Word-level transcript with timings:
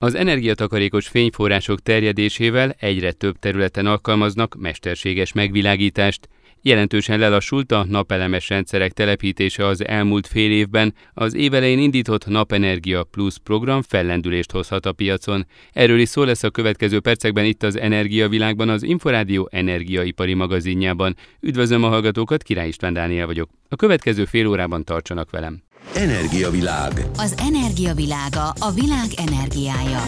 Az 0.00 0.14
energiatakarékos 0.14 1.08
fényforrások 1.08 1.80
terjedésével 1.80 2.74
egyre 2.78 3.12
több 3.12 3.38
területen 3.38 3.86
alkalmaznak 3.86 4.54
mesterséges 4.58 5.32
megvilágítást, 5.32 6.28
Jelentősen 6.62 7.18
lelassult 7.18 7.72
a 7.72 7.84
napelemes 7.88 8.48
rendszerek 8.48 8.92
telepítése 8.92 9.66
az 9.66 9.84
elmúlt 9.84 10.26
fél 10.26 10.50
évben, 10.50 10.94
az 11.14 11.34
évelején 11.34 11.78
indított 11.78 12.26
Napenergia 12.26 13.04
Plus 13.04 13.38
program 13.38 13.82
fellendülést 13.82 14.52
hozhat 14.52 14.86
a 14.86 14.92
piacon. 14.92 15.46
Erről 15.72 15.98
is 15.98 16.08
szó 16.08 16.22
lesz 16.22 16.42
a 16.42 16.50
következő 16.50 17.00
percekben 17.00 17.44
itt 17.44 17.62
az 17.62 17.78
Energiavilágban, 17.78 18.68
az 18.68 18.82
Inforádió 18.82 19.48
energiaipari 19.52 20.34
magazinjában. 20.34 21.16
Üdvözlöm 21.40 21.84
a 21.84 21.88
hallgatókat, 21.88 22.42
Király 22.42 22.68
István 22.68 22.92
Dániel 22.92 23.26
vagyok. 23.26 23.50
A 23.68 23.76
következő 23.76 24.24
fél 24.24 24.46
órában 24.46 24.84
tartsanak 24.84 25.30
velem. 25.30 25.62
Energiavilág. 25.94 26.92
Az 27.16 27.34
energiavilága 27.38 28.48
a 28.60 28.70
világ 28.70 29.06
energiája. 29.16 30.02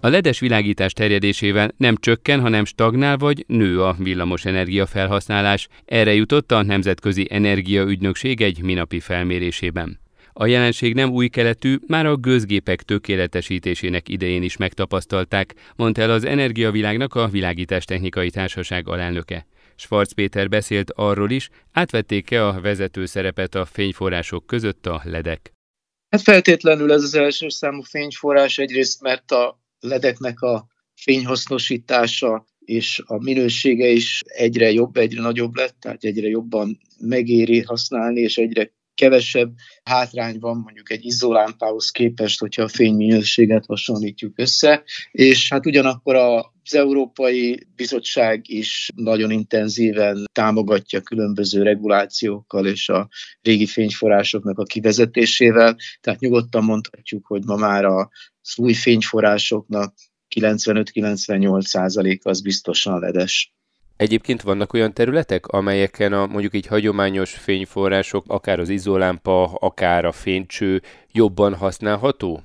A 0.00 0.08
ledes 0.08 0.40
világítás 0.40 0.92
terjedésével 0.92 1.70
nem 1.76 1.96
csökken, 1.96 2.40
hanem 2.40 2.64
stagnál 2.64 3.16
vagy 3.16 3.44
nő 3.48 3.82
a 3.82 3.96
villamos 3.98 4.44
energia 4.44 4.86
felhasználás. 4.86 5.68
Erre 5.84 6.14
jutott 6.14 6.52
a 6.52 6.62
Nemzetközi 6.62 7.26
Energiaügynökség 7.30 8.40
egy 8.40 8.62
minapi 8.62 9.00
felmérésében. 9.00 10.00
A 10.32 10.46
jelenség 10.46 10.94
nem 10.94 11.10
új 11.10 11.28
keletű, 11.28 11.76
már 11.86 12.06
a 12.06 12.16
gőzgépek 12.16 12.82
tökéletesítésének 12.82 14.08
idején 14.08 14.42
is 14.42 14.56
megtapasztalták, 14.56 15.54
mondta 15.76 16.02
el 16.02 16.10
az 16.10 16.24
Energiavilágnak 16.24 17.14
a 17.14 17.28
Világítástechnikai 17.28 18.30
Társaság 18.30 18.88
alelnöke. 18.88 19.46
Schwarz 19.82 20.12
Péter 20.12 20.48
beszélt 20.48 20.90
arról 20.90 21.30
is, 21.30 21.48
átvették-e 21.72 22.46
a 22.46 22.60
vezető 22.60 23.06
szerepet 23.06 23.54
a 23.54 23.64
fényforrások 23.64 24.46
között 24.46 24.86
a 24.86 25.00
ledek. 25.04 25.52
Hát 26.08 26.22
feltétlenül 26.22 26.92
ez 26.92 27.02
az 27.02 27.14
első 27.14 27.48
számú 27.48 27.82
fényforrás 27.82 28.58
egyrészt, 28.58 29.00
mert 29.00 29.30
a 29.30 29.60
ledeknek 29.80 30.40
a 30.40 30.66
fényhasznosítása 30.94 32.46
és 32.58 33.02
a 33.06 33.22
minősége 33.22 33.88
is 33.88 34.22
egyre 34.24 34.72
jobb, 34.72 34.96
egyre 34.96 35.20
nagyobb 35.20 35.54
lett, 35.54 35.76
tehát 35.80 36.04
egyre 36.04 36.28
jobban 36.28 36.78
megéri 36.98 37.60
használni, 37.60 38.20
és 38.20 38.36
egyre 38.36 38.72
kevesebb 38.94 39.52
hátrány 39.82 40.38
van 40.38 40.56
mondjuk 40.56 40.90
egy 40.90 41.04
izzólámpához 41.04 41.90
képest, 41.90 42.40
hogyha 42.40 42.62
a 42.62 42.68
fényminőséget 42.68 43.66
hasonlítjuk 43.66 44.38
össze, 44.38 44.82
és 45.10 45.48
hát 45.48 45.66
ugyanakkor 45.66 46.16
az 46.64 46.74
Európai 46.74 47.66
Bizottság 47.76 48.48
is 48.48 48.88
nagyon 48.94 49.30
intenzíven 49.30 50.24
támogatja 50.32 51.00
különböző 51.00 51.62
regulációkkal 51.62 52.66
és 52.66 52.88
a 52.88 53.08
régi 53.42 53.66
fényforrásoknak 53.66 54.58
a 54.58 54.64
kivezetésével, 54.64 55.76
tehát 56.00 56.20
nyugodtan 56.20 56.64
mondhatjuk, 56.64 57.26
hogy 57.26 57.44
ma 57.44 57.56
már 57.56 57.84
a 57.84 58.10
új 58.56 58.72
fényforrásoknak 58.72 59.94
95-98 60.36 61.60
százalék 61.60 62.24
az 62.24 62.40
biztosan 62.40 62.98
ledes. 62.98 63.52
Egyébként 63.96 64.42
vannak 64.42 64.72
olyan 64.72 64.94
területek, 64.94 65.46
amelyeken 65.46 66.12
a 66.12 66.26
mondjuk 66.26 66.54
így 66.54 66.66
hagyományos 66.66 67.32
fényforrások, 67.32 68.24
akár 68.28 68.60
az 68.60 68.68
izolámpa, 68.68 69.44
akár 69.44 70.04
a 70.04 70.12
fénycső 70.12 70.82
jobban 71.12 71.54
használható? 71.54 72.42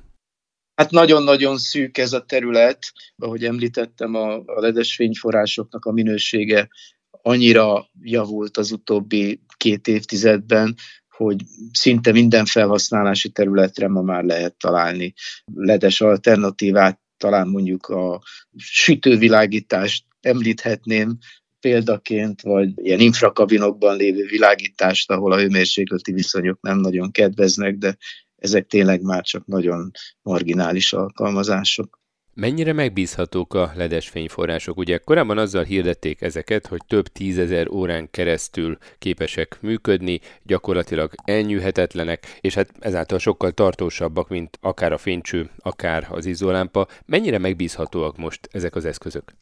Hát 0.78 0.92
nagyon-nagyon 0.92 1.58
szűk 1.58 1.98
ez 1.98 2.14
a 2.14 2.26
terület. 2.26 2.92
Ahogy 3.16 3.44
említettem, 3.44 4.16
a, 4.16 4.34
a 4.34 4.60
ledes 4.60 4.96
fényforrásoknak 4.96 5.86
a 5.86 5.92
minősége 5.92 6.70
annyira 7.10 7.90
javult 8.02 8.58
az 8.58 8.72
utóbbi 8.72 9.42
két 9.58 9.88
évtizedben, 9.88 10.76
hogy 11.10 11.44
szinte 11.72 12.12
minden 12.12 12.46
felhasználási 12.46 13.30
területre 13.30 13.88
ma 13.88 14.02
már 14.02 14.24
lehet 14.24 14.56
találni 14.58 15.14
ledes 15.54 16.02
alternatívát, 16.02 17.00
talán 17.18 17.48
mondjuk 17.48 17.86
a 17.86 18.22
sütővilágítást 18.58 20.06
említhetném 20.22 21.18
példaként, 21.60 22.42
vagy 22.42 22.72
ilyen 22.76 23.00
infrakabinokban 23.00 23.96
lévő 23.96 24.26
világítást, 24.26 25.12
ahol 25.12 25.32
a 25.32 25.38
hőmérsékleti 25.38 26.12
viszonyok 26.12 26.62
nem 26.62 26.78
nagyon 26.78 27.12
kedveznek, 27.12 27.76
de 27.78 27.98
ezek 28.38 28.68
tényleg 28.68 29.02
már 29.02 29.24
csak 29.24 29.46
nagyon 29.46 29.92
marginális 30.22 30.94
alkalmazások. 30.94 32.00
Mennyire 32.40 32.74
megbízhatók 32.74 33.54
a 33.54 33.72
ledes 33.76 34.10
fényforrások? 34.10 34.78
Ugye 34.78 34.98
korábban 34.98 35.38
azzal 35.38 35.64
hirdették 35.64 36.22
ezeket, 36.22 36.68
hogy 36.68 36.80
több 36.88 37.08
tízezer 37.08 37.70
órán 37.70 38.10
keresztül 38.12 38.78
képesek 38.98 39.58
működni, 39.62 40.20
gyakorlatilag 40.44 41.12
elnyűhetetlenek, 41.24 42.38
és 42.42 42.54
hát 42.54 42.72
ezáltal 42.80 43.20
sokkal 43.20 43.52
tartósabbak, 43.52 44.30
mint 44.30 44.58
akár 44.62 44.92
a 44.92 44.98
fénycső, 44.98 45.50
akár 45.58 46.08
az 46.10 46.26
izolámpa. 46.26 46.88
Mennyire 47.06 47.38
megbízhatóak 47.38 48.18
most 48.18 48.50
ezek 48.52 48.76
az 48.76 48.86
eszközök? 48.86 49.34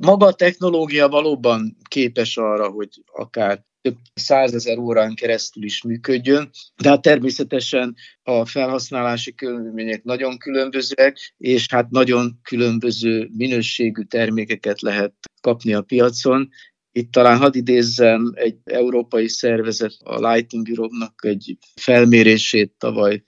Maga 0.00 0.26
a 0.26 0.34
technológia 0.34 1.08
valóban 1.08 1.76
képes 1.88 2.36
arra, 2.36 2.68
hogy 2.68 2.88
akár 3.12 3.64
több 3.84 3.98
százezer 4.14 4.78
órán 4.78 5.14
keresztül 5.14 5.64
is 5.64 5.82
működjön, 5.82 6.50
de 6.82 6.88
hát 6.88 7.02
természetesen 7.02 7.94
a 8.22 8.46
felhasználási 8.46 9.34
körülmények 9.34 10.02
nagyon 10.04 10.38
különbözőek, 10.38 11.34
és 11.36 11.66
hát 11.70 11.90
nagyon 11.90 12.38
különböző 12.42 13.28
minőségű 13.36 14.02
termékeket 14.02 14.80
lehet 14.80 15.14
kapni 15.40 15.74
a 15.74 15.82
piacon. 15.82 16.48
Itt 16.92 17.12
talán 17.12 17.38
hadd 17.38 17.56
idézzem 17.56 18.32
egy 18.34 18.56
európai 18.64 19.28
szervezet, 19.28 19.94
a 19.98 20.30
Lighting 20.30 20.68
Europe-nak 20.68 21.24
egy 21.24 21.58
felmérését 21.80 22.72
tavaly 22.78 23.22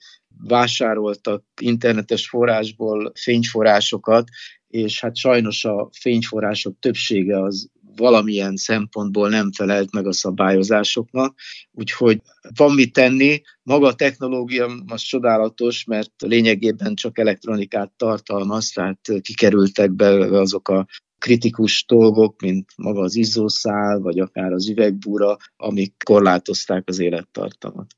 vásároltak 0.47 1.43
internetes 1.61 2.27
forrásból 2.27 3.11
fényforrásokat, 3.15 4.27
és 4.67 4.99
hát 4.99 5.15
sajnos 5.15 5.65
a 5.65 5.89
fényforrások 5.99 6.79
többsége 6.79 7.41
az 7.41 7.69
valamilyen 7.97 8.55
szempontból 8.55 9.29
nem 9.29 9.51
felelt 9.51 9.93
meg 9.93 10.07
a 10.07 10.13
szabályozásoknak, 10.13 11.35
úgyhogy 11.71 12.21
van 12.55 12.73
mit 12.73 12.93
tenni. 12.93 13.41
Maga 13.63 13.87
a 13.87 13.93
technológia 13.93 14.69
az 14.87 15.01
csodálatos, 15.01 15.83
mert 15.83 16.11
lényegében 16.17 16.95
csak 16.95 17.17
elektronikát 17.17 17.91
tartalmaz, 17.97 18.69
tehát 18.69 18.99
kikerültek 19.21 19.91
be 19.91 20.39
azok 20.39 20.69
a 20.69 20.85
kritikus 21.17 21.85
dolgok, 21.87 22.41
mint 22.41 22.69
maga 22.75 23.01
az 23.01 23.15
izzószál, 23.15 23.99
vagy 23.99 24.19
akár 24.19 24.51
az 24.51 24.69
üvegbúra, 24.69 25.37
amik 25.55 25.93
korlátozták 26.05 26.83
az 26.85 26.99
élettartamot. 26.99 27.95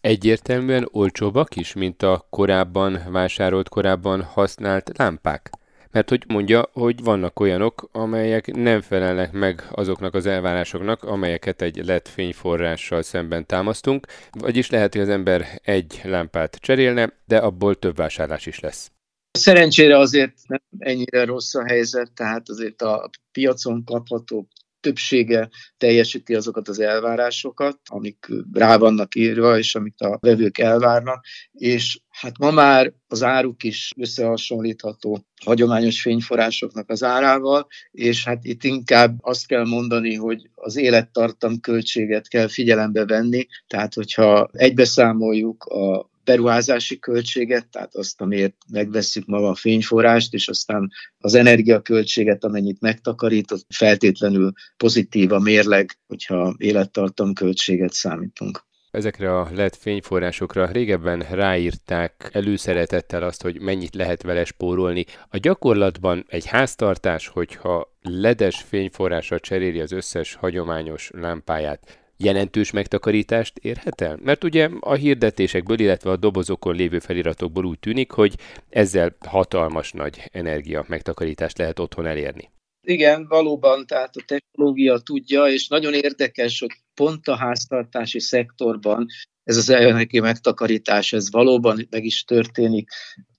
Egyértelműen 0.00 0.88
olcsóbbak 0.90 1.56
is, 1.56 1.72
mint 1.72 2.02
a 2.02 2.26
korábban 2.30 3.00
vásárolt, 3.10 3.68
korábban 3.68 4.22
használt 4.22 4.98
lámpák? 4.98 5.57
Mert 5.90 6.08
hogy 6.08 6.24
mondja, 6.28 6.68
hogy 6.72 7.02
vannak 7.02 7.40
olyanok, 7.40 7.88
amelyek 7.92 8.54
nem 8.54 8.80
felelnek 8.80 9.32
meg 9.32 9.64
azoknak 9.70 10.14
az 10.14 10.26
elvárásoknak, 10.26 11.02
amelyeket 11.02 11.62
egy 11.62 11.84
LED 11.84 12.08
fényforrással 12.08 13.02
szemben 13.02 13.46
támasztunk, 13.46 14.06
vagyis 14.30 14.70
lehet, 14.70 14.92
hogy 14.92 15.02
az 15.02 15.08
ember 15.08 15.60
egy 15.62 16.00
lámpát 16.04 16.56
cserélne, 16.56 17.12
de 17.26 17.36
abból 17.36 17.74
több 17.74 17.96
vásárlás 17.96 18.46
is 18.46 18.60
lesz. 18.60 18.90
Szerencsére 19.30 19.98
azért 19.98 20.34
nem 20.46 20.60
ennyire 20.78 21.24
rossz 21.24 21.54
a 21.54 21.64
helyzet, 21.64 22.12
tehát 22.12 22.48
azért 22.48 22.82
a 22.82 23.10
piacon 23.32 23.84
kapható 23.84 24.48
többsége 24.88 25.48
teljesíti 25.76 26.34
azokat 26.34 26.68
az 26.68 26.80
elvárásokat, 26.80 27.78
amik 27.84 28.26
rá 28.52 28.76
vannak 28.76 29.14
írva, 29.14 29.58
és 29.58 29.74
amit 29.74 30.00
a 30.00 30.18
vevők 30.20 30.58
elvárnak, 30.58 31.24
és 31.52 31.98
hát 32.08 32.38
ma 32.38 32.50
már 32.50 32.92
az 33.08 33.22
áruk 33.22 33.62
is 33.62 33.92
összehasonlítható 33.96 35.26
hagyományos 35.44 36.00
fényforrásoknak 36.00 36.90
az 36.90 37.02
árával, 37.02 37.66
és 37.90 38.24
hát 38.24 38.44
itt 38.44 38.64
inkább 38.64 39.16
azt 39.20 39.46
kell 39.46 39.64
mondani, 39.64 40.14
hogy 40.14 40.50
az 40.54 40.76
élettartam 40.76 41.60
költséget 41.60 42.28
kell 42.28 42.48
figyelembe 42.48 43.04
venni, 43.04 43.46
tehát 43.66 43.94
hogyha 43.94 44.48
egybeszámoljuk 44.52 45.64
a 45.64 46.10
beruházási 46.28 46.98
költséget, 46.98 47.66
tehát 47.68 47.94
azt, 47.94 48.20
amiért 48.20 48.56
megveszük 48.72 49.26
maga 49.26 49.48
a 49.48 49.54
fényforrást, 49.54 50.34
és 50.34 50.48
aztán 50.48 50.90
az 51.18 51.34
energiaköltséget, 51.34 52.44
amennyit 52.44 52.80
megtakarított, 52.80 53.66
feltétlenül 53.68 54.52
pozitív 54.76 55.32
a 55.32 55.38
mérleg, 55.38 55.98
hogyha 56.06 56.54
élettartam 56.58 57.32
költséget 57.32 57.92
számítunk. 57.92 58.66
Ezekre 58.90 59.38
a 59.38 59.48
LED 59.54 59.74
fényforrásokra 59.74 60.66
régebben 60.66 61.20
ráírták 61.20 62.30
előszeretettel 62.32 63.22
azt, 63.22 63.42
hogy 63.42 63.60
mennyit 63.60 63.94
lehet 63.94 64.22
vele 64.22 64.44
spórolni. 64.44 65.04
A 65.28 65.36
gyakorlatban 65.36 66.24
egy 66.28 66.46
háztartás, 66.46 67.28
hogyha 67.28 67.96
ledes 68.02 68.64
fényforrásra 68.68 69.40
cseréli 69.40 69.80
az 69.80 69.92
összes 69.92 70.34
hagyományos 70.34 71.10
lámpáját, 71.12 72.07
jelentős 72.18 72.70
megtakarítást 72.70 73.58
érhet 73.58 74.00
el? 74.00 74.18
Mert 74.22 74.44
ugye 74.44 74.68
a 74.80 74.94
hirdetésekből, 74.94 75.78
illetve 75.78 76.10
a 76.10 76.16
dobozokon 76.16 76.76
lévő 76.76 76.98
feliratokból 76.98 77.64
úgy 77.64 77.78
tűnik, 77.78 78.10
hogy 78.10 78.34
ezzel 78.68 79.16
hatalmas 79.26 79.92
nagy 79.92 80.28
energia 80.32 80.84
megtakarítást 80.88 81.58
lehet 81.58 81.78
otthon 81.78 82.06
elérni. 82.06 82.50
Igen, 82.86 83.26
valóban, 83.26 83.86
tehát 83.86 84.16
a 84.16 84.24
technológia 84.26 84.98
tudja, 84.98 85.44
és 85.44 85.68
nagyon 85.68 85.94
érdekes, 85.94 86.60
hogy 86.60 86.70
pont 86.94 87.28
a 87.28 87.36
háztartási 87.36 88.20
szektorban 88.20 89.06
ez 89.44 89.56
az 89.56 89.70
energia 89.70 90.22
megtakarítás, 90.22 91.12
ez 91.12 91.30
valóban 91.30 91.86
meg 91.90 92.04
is 92.04 92.24
történik. 92.24 92.88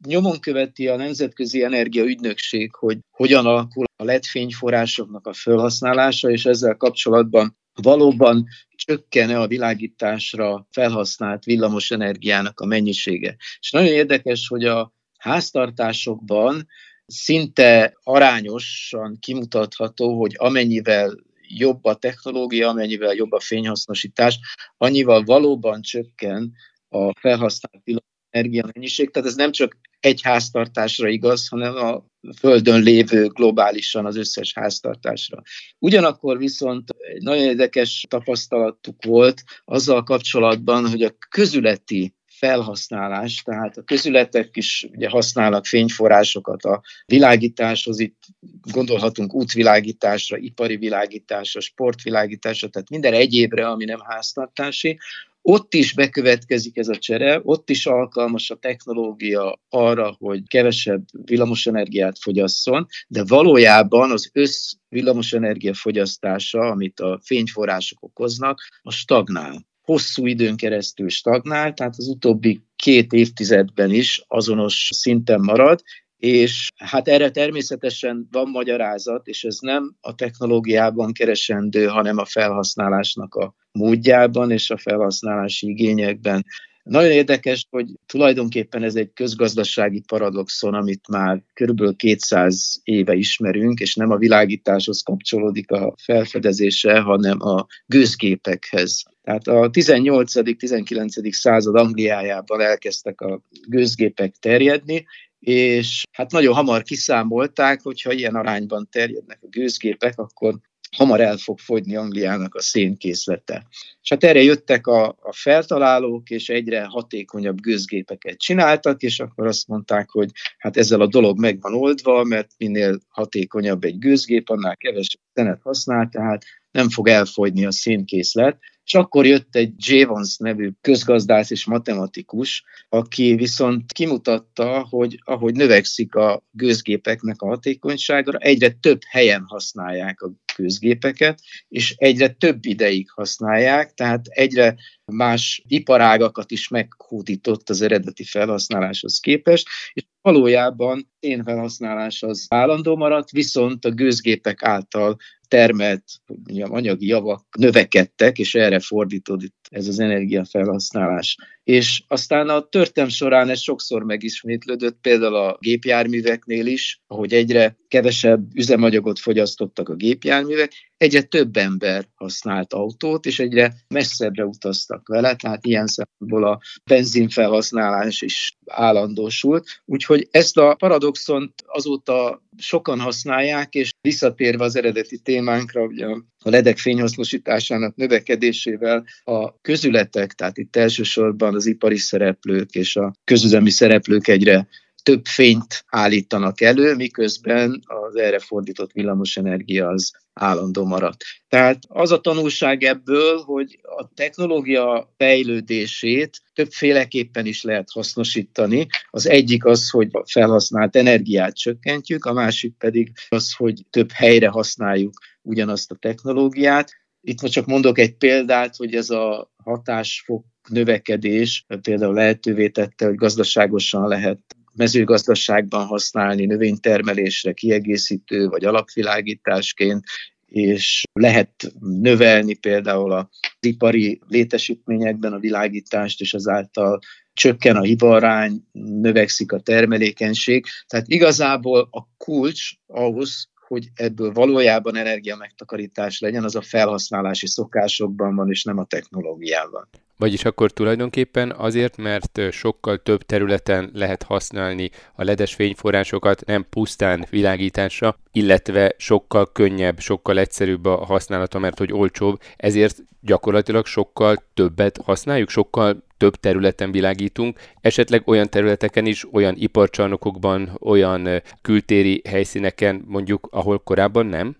Nyomon 0.07 0.39
követi 0.39 0.87
a 0.87 0.95
Nemzetközi 0.95 1.63
Energia 1.63 2.03
Ügynökség, 2.03 2.75
hogy 2.75 2.97
hogyan 3.11 3.45
alakul 3.45 3.85
a 3.95 4.03
LED 4.03 4.25
fényforrásoknak 4.25 5.27
a 5.27 5.33
felhasználása, 5.33 6.29
és 6.29 6.45
ezzel 6.45 6.75
kapcsolatban 6.75 7.57
valóban 7.81 8.47
csökkene 8.89 9.39
a 9.39 9.47
világításra 9.47 10.67
felhasznált 10.71 11.43
villamos 11.43 11.91
energiának 11.91 12.59
a 12.59 12.65
mennyisége. 12.65 13.35
És 13.59 13.71
nagyon 13.71 13.93
érdekes, 13.93 14.47
hogy 14.47 14.65
a 14.65 14.93
háztartásokban 15.17 16.67
szinte 17.05 17.93
arányosan 18.03 19.17
kimutatható, 19.19 20.19
hogy 20.19 20.33
amennyivel 20.37 21.15
jobb 21.47 21.85
a 21.85 21.95
technológia, 21.95 22.69
amennyivel 22.69 23.13
jobb 23.13 23.31
a 23.31 23.39
fényhasznosítás, 23.39 24.39
annyival 24.77 25.23
valóban 25.23 25.81
csökken 25.81 26.53
a 26.89 27.19
felhasznált 27.19 27.83
energia 27.83 28.07
mennyiség. 28.31 29.11
Tehát 29.11 29.29
ez 29.29 29.35
nem 29.35 29.51
csak 29.51 29.77
egy 29.99 30.21
háztartásra 30.21 31.07
igaz, 31.07 31.47
hanem 31.47 31.75
a 31.75 32.07
Földön 32.39 32.81
lévő 32.81 33.27
globálisan 33.27 34.05
az 34.05 34.15
összes 34.15 34.53
háztartásra. 34.53 35.41
Ugyanakkor 35.79 36.37
viszont 36.37 36.89
egy 37.13 37.21
nagyon 37.21 37.43
érdekes 37.43 38.05
tapasztalatuk 38.09 39.05
volt 39.05 39.43
azzal 39.65 40.03
kapcsolatban, 40.03 40.89
hogy 40.89 41.01
a 41.01 41.15
közületi 41.29 42.13
felhasználás, 42.39 43.41
tehát 43.45 43.77
a 43.77 43.83
közületek 43.83 44.49
is 44.57 44.87
ugye 44.91 45.09
használnak 45.09 45.65
fényforrásokat 45.65 46.63
a 46.63 46.81
világításhoz, 47.05 47.99
itt 47.99 48.23
gondolhatunk 48.71 49.33
útvilágításra, 49.33 50.37
ipari 50.37 50.77
világításra, 50.77 51.59
sportvilágításra, 51.59 52.67
tehát 52.67 52.89
minden 52.89 53.13
egyébre, 53.13 53.67
ami 53.67 53.85
nem 53.85 53.99
háztartási, 53.99 54.99
ott 55.41 55.73
is 55.73 55.93
bekövetkezik 55.93 56.77
ez 56.77 56.87
a 56.87 56.97
csere, 56.97 57.39
ott 57.43 57.69
is 57.69 57.85
alkalmas 57.85 58.49
a 58.49 58.55
technológia 58.55 59.59
arra, 59.69 60.15
hogy 60.17 60.47
kevesebb 60.47 61.03
villamosenergiát 61.25 62.19
fogyasszon, 62.19 62.87
de 63.07 63.23
valójában 63.27 64.11
az 64.11 64.29
össz 64.33 64.71
villamosenergia 64.89 65.73
fogyasztása, 65.73 66.59
amit 66.59 66.99
a 66.99 67.19
fényforrások 67.23 68.03
okoznak, 68.03 68.61
a 68.81 68.91
stagnál. 68.91 69.67
Hosszú 69.81 70.25
időn 70.25 70.55
keresztül 70.55 71.09
stagnál, 71.09 71.73
tehát 71.73 71.95
az 71.97 72.07
utóbbi 72.07 72.61
két 72.75 73.11
évtizedben 73.13 73.91
is 73.91 74.23
azonos 74.27 74.89
szinten 74.93 75.39
marad, 75.41 75.81
és 76.19 76.69
hát 76.75 77.07
erre 77.07 77.31
természetesen 77.31 78.27
van 78.31 78.49
magyarázat, 78.49 79.27
és 79.27 79.43
ez 79.43 79.57
nem 79.59 79.95
a 80.01 80.15
technológiában 80.15 81.13
keresendő, 81.13 81.85
hanem 81.85 82.17
a 82.17 82.25
felhasználásnak 82.25 83.35
a 83.35 83.55
módjában 83.71 84.51
és 84.51 84.69
a 84.69 84.77
felhasználási 84.77 85.67
igényekben. 85.67 86.45
Nagyon 86.83 87.11
érdekes, 87.11 87.65
hogy 87.69 87.85
tulajdonképpen 88.05 88.83
ez 88.83 88.95
egy 88.95 89.11
közgazdasági 89.13 90.03
paradoxon, 90.07 90.73
amit 90.73 91.07
már 91.07 91.43
kb. 91.53 91.95
200 91.95 92.79
éve 92.83 93.13
ismerünk, 93.13 93.79
és 93.79 93.95
nem 93.95 94.11
a 94.11 94.17
világításhoz 94.17 95.01
kapcsolódik 95.01 95.71
a 95.71 95.93
felfedezése, 96.03 96.99
hanem 96.99 97.41
a 97.41 97.65
gőzgépekhez. 97.85 99.03
Tehát 99.23 99.47
a 99.47 99.69
18.-19. 99.69 101.31
század 101.31 101.75
Angliájában 101.75 102.61
elkezdtek 102.61 103.21
a 103.21 103.41
gőzgépek 103.67 104.35
terjedni, 104.39 105.05
és 105.39 106.03
hát 106.11 106.31
nagyon 106.31 106.53
hamar 106.53 106.83
kiszámolták, 106.83 107.81
hogy 107.81 108.01
ha 108.01 108.11
ilyen 108.11 108.35
arányban 108.35 108.87
terjednek 108.91 109.39
a 109.41 109.47
gőzgépek, 109.47 110.19
akkor 110.19 110.59
hamar 110.97 111.21
el 111.21 111.37
fog 111.37 111.59
fogyni 111.59 111.95
Angliának 111.95 112.55
a 112.55 112.61
szénkészlete. 112.61 113.67
És 114.01 114.09
hát 114.09 114.23
erre 114.23 114.41
jöttek 114.41 114.87
a, 114.87 115.07
a 115.07 115.33
feltalálók, 115.33 116.29
és 116.29 116.49
egyre 116.49 116.83
hatékonyabb 116.83 117.61
gőzgépeket 117.61 118.37
csináltak, 118.37 119.01
és 119.01 119.19
akkor 119.19 119.47
azt 119.47 119.67
mondták, 119.67 120.09
hogy 120.09 120.29
hát 120.57 120.77
ezzel 120.77 121.01
a 121.01 121.07
dolog 121.07 121.39
meg 121.39 121.61
van 121.61 121.73
oldva, 121.73 122.23
mert 122.23 122.51
minél 122.57 122.99
hatékonyabb 123.07 123.83
egy 123.83 123.97
gőzgép, 123.97 124.49
annál 124.49 124.77
kevesebb 124.77 125.21
szenet 125.33 125.61
használ, 125.61 126.09
tehát 126.11 126.43
nem 126.71 126.89
fog 126.89 127.07
elfogyni 127.07 127.65
a 127.65 127.71
szénkészlet, 127.71 128.57
és 128.89 128.95
akkor 128.95 129.25
jött 129.25 129.55
egy 129.55 129.73
Javons 129.77 130.37
nevű 130.37 130.69
közgazdász 130.81 131.49
és 131.49 131.65
matematikus, 131.65 132.63
aki 132.89 133.35
viszont 133.35 133.91
kimutatta, 133.91 134.85
hogy 134.89 135.19
ahogy 135.23 135.55
növekszik 135.55 136.15
a 136.15 136.43
gőzgépeknek 136.51 137.41
a 137.41 137.47
hatékonyságra, 137.47 138.37
egyre 138.37 138.69
több 138.69 138.99
helyen 139.09 139.43
használják 139.45 140.21
a 140.21 140.31
gőzgépeket, 140.55 141.39
és 141.67 141.95
egyre 141.97 142.27
több 142.29 142.65
ideig 142.65 143.09
használják, 143.09 143.93
tehát 143.93 144.25
egyre 144.27 144.75
más 145.05 145.63
iparágakat 145.67 146.51
is 146.51 146.67
meghódított 146.67 147.69
az 147.69 147.81
eredeti 147.81 148.23
felhasználáshoz 148.23 149.19
képest, 149.19 149.67
és 149.93 150.03
valójában 150.21 151.11
szénfelhasználás 151.19 152.23
az 152.23 152.45
állandó 152.49 152.95
maradt, 152.95 153.31
viszont 153.31 153.85
a 153.85 153.91
gőzgépek 153.91 154.63
által 154.63 155.17
termelt 155.49 156.03
mondjam, 156.25 156.73
anyagi 156.73 157.07
javak 157.07 157.45
növekedtek, 157.57 158.39
és 158.39 158.55
erre 158.55 158.79
fordítódott 158.79 159.67
ez 159.69 159.87
az 159.87 159.99
energiafelhasználás. 159.99 161.37
És 161.69 162.03
aztán 162.07 162.49
a 162.49 162.61
történelm 162.61 163.09
során 163.09 163.49
ez 163.49 163.59
sokszor 163.59 164.03
megismétlődött, 164.03 164.97
például 165.01 165.35
a 165.35 165.57
gépjárműveknél 165.59 166.65
is, 166.65 167.01
ahogy 167.07 167.33
egyre 167.33 167.77
kevesebb 167.87 168.55
üzemanyagot 168.55 169.19
fogyasztottak 169.19 169.89
a 169.89 169.95
gépjárművek, 169.95 170.71
egyre 170.97 171.21
több 171.21 171.57
ember 171.57 172.07
használt 172.15 172.73
autót, 172.73 173.25
és 173.25 173.39
egyre 173.39 173.73
messzebbre 173.87 174.45
utaztak 174.45 175.07
vele, 175.07 175.35
tehát 175.35 175.65
ilyen 175.65 175.87
szempontból 175.87 176.51
a 176.51 176.59
benzinfelhasználás 176.83 178.21
is 178.21 178.57
állandósult. 178.65 179.81
Úgyhogy 179.85 180.27
ezt 180.31 180.57
a 180.57 180.75
paradoxont 180.75 181.53
azóta 181.65 182.43
sokan 182.57 182.99
használják, 182.99 183.73
és 183.73 183.89
visszatérve 184.01 184.63
az 184.63 184.75
eredeti 184.75 185.19
témánkra, 185.19 185.83
ugye 185.83 186.05
a 186.05 186.49
ledek 186.49 186.77
fényhasznosításának 186.77 187.95
növekedésével 187.95 189.05
a 189.23 189.61
közületek, 189.61 190.33
tehát 190.33 190.57
itt 190.57 190.75
elsősorban 190.75 191.55
az 191.59 191.65
ipari 191.65 191.97
szereplők 191.97 192.69
és 192.71 192.95
a 192.95 193.13
közüzemi 193.23 193.69
szereplők 193.69 194.27
egyre 194.27 194.67
több 195.03 195.25
fényt 195.25 195.83
állítanak 195.87 196.61
elő, 196.61 196.95
miközben 196.95 197.81
az 197.85 198.15
erre 198.15 198.39
fordított 198.39 198.91
villamosenergia 198.91 199.87
az 199.87 200.11
állandó 200.33 200.85
maradt. 200.85 201.23
Tehát 201.47 201.79
az 201.87 202.11
a 202.11 202.19
tanulság 202.19 202.83
ebből, 202.83 203.37
hogy 203.37 203.79
a 203.81 204.13
technológia 204.13 205.13
fejlődését 205.17 206.41
többféleképpen 206.53 207.45
is 207.45 207.63
lehet 207.63 207.89
hasznosítani. 207.91 208.87
Az 209.09 209.27
egyik 209.27 209.65
az, 209.65 209.89
hogy 209.89 210.07
a 210.11 210.23
felhasznált 210.27 210.95
energiát 210.95 211.55
csökkentjük, 211.55 212.25
a 212.25 212.33
másik 212.33 212.73
pedig 212.77 213.11
az, 213.29 213.53
hogy 213.53 213.81
több 213.89 214.11
helyre 214.11 214.47
használjuk 214.47 215.13
ugyanazt 215.41 215.91
a 215.91 215.95
technológiát. 215.95 216.91
Itt 217.21 217.41
most 217.41 217.53
csak 217.53 217.65
mondok 217.65 217.97
egy 217.97 218.15
példát, 218.15 218.75
hogy 218.75 218.95
ez 218.95 219.09
a 219.09 219.51
hatásfok 219.63 220.45
növekedés 220.69 221.65
például 221.81 222.13
lehetővé 222.13 222.69
tette, 222.69 223.05
hogy 223.05 223.15
gazdaságosan 223.15 224.07
lehet 224.07 224.39
mezőgazdaságban 224.73 225.85
használni, 225.85 226.45
növénytermelésre 226.45 227.53
kiegészítő 227.53 228.47
vagy 228.47 228.65
alapvilágításként, 228.65 230.03
és 230.45 231.03
lehet 231.13 231.71
növelni 231.79 232.53
például 232.53 233.11
az 233.11 233.25
ipari 233.59 234.19
létesítményekben 234.27 235.33
a 235.33 235.39
világítást, 235.39 236.21
és 236.21 236.33
azáltal 236.33 236.99
csökken 237.33 237.75
a 237.75 237.81
hibarány, 237.81 238.63
növekszik 238.71 239.51
a 239.51 239.59
termelékenység. 239.59 240.65
Tehát 240.87 241.07
igazából 241.07 241.87
a 241.91 242.07
kulcs 242.17 242.71
ahhoz, 242.87 243.49
hogy 243.69 243.89
ebből 243.95 244.31
valójában 244.31 244.95
energia 244.95 245.35
megtakarítás 245.35 246.19
legyen, 246.19 246.43
az 246.43 246.55
a 246.55 246.61
felhasználási 246.61 247.47
szokásokban 247.47 248.35
van, 248.35 248.49
és 248.49 248.63
nem 248.63 248.77
a 248.77 248.85
technológiában. 248.85 249.87
Vagyis 250.17 250.45
akkor 250.45 250.71
tulajdonképpen 250.71 251.51
azért, 251.51 251.97
mert 251.97 252.39
sokkal 252.51 252.97
több 252.97 253.21
területen 253.21 253.89
lehet 253.93 254.23
használni 254.23 254.89
a 255.15 255.23
ledes 255.23 255.53
fényforrásokat, 255.53 256.45
nem 256.45 256.65
pusztán 256.69 257.25
világításra, 257.29 258.17
illetve 258.31 258.93
sokkal 258.97 259.51
könnyebb, 259.51 259.99
sokkal 259.99 260.39
egyszerűbb 260.39 260.85
a 260.85 261.05
használata, 261.05 261.59
mert 261.59 261.77
hogy 261.77 261.93
olcsóbb, 261.93 262.41
ezért 262.57 262.97
gyakorlatilag 263.21 263.85
sokkal 263.85 264.43
többet 264.53 264.97
használjuk, 265.03 265.49
sokkal 265.49 266.03
több 266.19 266.35
területen 266.35 266.91
világítunk, 266.91 267.59
esetleg 267.81 268.27
olyan 268.27 268.49
területeken 268.49 269.05
is, 269.05 269.33
olyan 269.33 269.55
iparcsarnokokban, 269.57 270.77
olyan 270.81 271.41
kültéri 271.61 272.21
helyszíneken 272.29 273.03
mondjuk, 273.07 273.47
ahol 273.51 273.79
korábban 273.79 274.25
nem? 274.25 274.55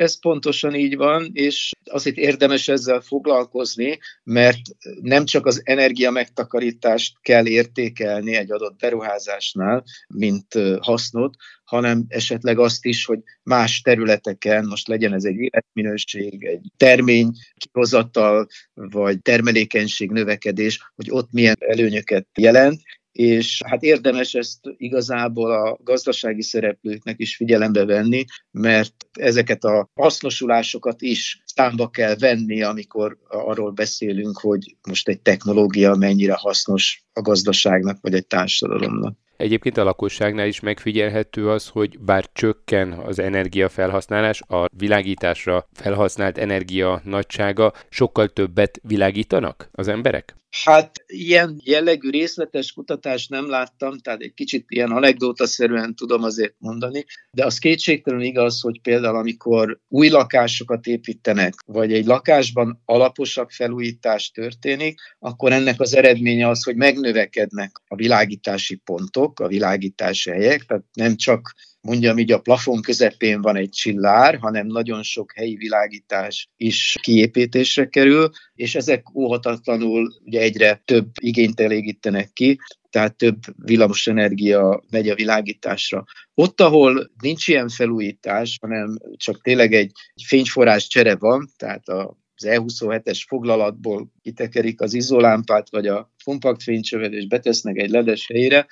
Ez 0.00 0.18
pontosan 0.20 0.74
így 0.74 0.96
van, 0.96 1.30
és 1.32 1.70
azért 1.84 2.16
érdemes 2.16 2.68
ezzel 2.68 3.00
foglalkozni, 3.00 3.98
mert 4.24 4.60
nem 5.00 5.24
csak 5.24 5.46
az 5.46 5.60
energia 5.64 6.10
megtakarítást 6.10 7.20
kell 7.20 7.46
értékelni 7.46 8.34
egy 8.34 8.52
adott 8.52 8.78
beruházásnál, 8.78 9.84
mint 10.14 10.46
hasznot, 10.80 11.34
hanem 11.64 12.04
esetleg 12.08 12.58
azt 12.58 12.84
is, 12.84 13.04
hogy 13.04 13.18
más 13.42 13.80
területeken, 13.80 14.66
most 14.66 14.88
legyen 14.88 15.12
ez 15.12 15.24
egy 15.24 15.36
életminőség, 15.36 16.44
egy 16.44 16.66
termény 16.76 17.30
kihozatal, 17.56 18.46
vagy 18.74 19.22
termelékenység 19.22 20.10
növekedés, 20.10 20.92
hogy 20.94 21.10
ott 21.10 21.32
milyen 21.32 21.56
előnyöket 21.58 22.26
jelent, 22.38 22.80
és 23.12 23.60
hát 23.66 23.82
érdemes 23.82 24.34
ezt 24.34 24.58
igazából 24.76 25.50
a 25.50 25.78
gazdasági 25.82 26.42
szereplőknek 26.42 27.18
is 27.18 27.36
figyelembe 27.36 27.84
venni, 27.84 28.24
mert 28.50 28.94
ezeket 29.12 29.64
a 29.64 29.88
hasznosulásokat 29.94 31.02
is 31.02 31.42
számba 31.44 31.88
kell 31.88 32.14
venni, 32.16 32.62
amikor 32.62 33.18
arról 33.28 33.70
beszélünk, 33.70 34.38
hogy 34.38 34.76
most 34.88 35.08
egy 35.08 35.20
technológia 35.20 35.94
mennyire 35.94 36.34
hasznos 36.34 37.04
a 37.12 37.20
gazdaságnak 37.20 37.98
vagy 38.00 38.14
egy 38.14 38.26
társadalomnak. 38.26 39.16
Egyébként 39.36 39.76
a 39.76 39.84
lakosságnál 39.84 40.46
is 40.46 40.60
megfigyelhető 40.60 41.50
az, 41.50 41.68
hogy 41.68 41.98
bár 41.98 42.28
csökken 42.32 42.92
az 42.92 43.18
energiafelhasználás, 43.18 44.42
a 44.48 44.68
világításra 44.76 45.68
felhasznált 45.72 46.38
energia 46.38 47.00
nagysága, 47.04 47.72
sokkal 47.88 48.28
többet 48.28 48.80
világítanak 48.82 49.68
az 49.72 49.88
emberek? 49.88 50.39
Hát 50.50 51.04
ilyen 51.06 51.60
jellegű 51.64 52.10
részletes 52.10 52.72
kutatást 52.72 53.30
nem 53.30 53.48
láttam, 53.48 53.98
tehát 53.98 54.20
egy 54.20 54.34
kicsit 54.34 54.64
ilyen 54.68 54.90
anekdótaszerűen 54.90 55.94
tudom 55.94 56.22
azért 56.22 56.54
mondani, 56.58 57.04
de 57.30 57.44
az 57.44 57.58
kétségtelen 57.58 58.20
igaz, 58.20 58.60
hogy 58.60 58.80
például 58.80 59.16
amikor 59.16 59.80
új 59.88 60.08
lakásokat 60.08 60.86
építenek, 60.86 61.54
vagy 61.66 61.92
egy 61.92 62.06
lakásban 62.06 62.82
alaposabb 62.84 63.50
felújítás 63.50 64.30
történik, 64.30 65.00
akkor 65.18 65.52
ennek 65.52 65.80
az 65.80 65.94
eredménye 65.94 66.48
az, 66.48 66.62
hogy 66.62 66.76
megnövekednek 66.76 67.82
a 67.88 67.94
világítási 67.94 68.76
pontok, 68.76 69.40
a 69.40 69.48
világítási 69.48 70.30
helyek, 70.30 70.64
tehát 70.64 70.84
nem 70.92 71.16
csak 71.16 71.54
mondjam 71.80 72.18
így 72.18 72.32
a 72.32 72.40
plafon 72.40 72.82
közepén 72.82 73.40
van 73.40 73.56
egy 73.56 73.68
csillár, 73.68 74.38
hanem 74.38 74.66
nagyon 74.66 75.02
sok 75.02 75.32
helyi 75.34 75.56
világítás 75.56 76.48
is 76.56 76.96
kiépítésre 77.02 77.88
kerül, 77.88 78.30
és 78.54 78.74
ezek 78.74 79.14
óhatatlanul 79.14 80.12
ugye 80.24 80.40
egyre 80.40 80.82
több 80.84 81.08
igényt 81.20 81.60
elégítenek 81.60 82.32
ki, 82.32 82.58
tehát 82.90 83.16
több 83.16 83.38
villamos 83.64 84.06
energia 84.06 84.82
megy 84.90 85.08
a 85.08 85.14
világításra. 85.14 86.04
Ott, 86.34 86.60
ahol 86.60 87.10
nincs 87.22 87.48
ilyen 87.48 87.68
felújítás, 87.68 88.58
hanem 88.60 88.98
csak 89.16 89.42
tényleg 89.42 89.72
egy 89.72 89.92
fényforrás 90.26 90.86
csere 90.86 91.16
van, 91.16 91.48
tehát 91.56 91.88
a 91.88 92.18
az 92.42 92.48
E27-es 92.48 93.24
foglalatból 93.26 94.12
kitekerik 94.22 94.80
az 94.80 94.94
izolámpát, 94.94 95.70
vagy 95.70 95.86
a 95.86 96.12
kompakt 96.24 96.62
fénycsövet, 96.62 97.12
és 97.12 97.26
betesznek 97.26 97.76
egy 97.76 97.90
ledes 97.90 98.26
helyére, 98.26 98.66